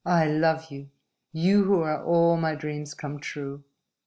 I 0.03 0.25
love 0.25 0.71
you 0.71 0.89
you 1.31 1.65
who 1.65 1.81
are 1.83 2.03
all 2.03 2.35
my 2.35 2.55
dreams 2.55 2.95
come 2.95 3.19
true! 3.19 3.63